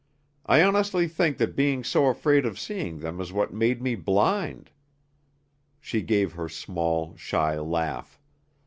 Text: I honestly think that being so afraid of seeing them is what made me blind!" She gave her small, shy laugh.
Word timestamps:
I 0.47 0.63
honestly 0.63 1.07
think 1.07 1.37
that 1.37 1.55
being 1.55 1.83
so 1.83 2.07
afraid 2.07 2.43
of 2.43 2.57
seeing 2.57 3.01
them 3.01 3.21
is 3.21 3.31
what 3.31 3.53
made 3.53 3.83
me 3.83 3.93
blind!" 3.93 4.71
She 5.79 6.01
gave 6.01 6.33
her 6.33 6.49
small, 6.49 7.15
shy 7.17 7.59
laugh. 7.59 8.19